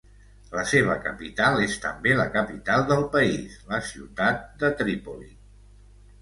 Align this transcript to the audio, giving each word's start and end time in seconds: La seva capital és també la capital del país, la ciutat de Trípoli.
La 0.59 0.61
seva 0.69 0.93
capital 1.01 1.59
és 1.65 1.75
també 1.83 2.15
la 2.19 2.25
capital 2.37 2.87
del 2.93 3.05
país, 3.17 3.59
la 3.75 3.81
ciutat 3.91 4.43
de 4.65 4.73
Trípoli. 4.83 5.31